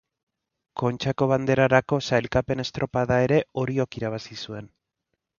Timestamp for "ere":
3.27-3.37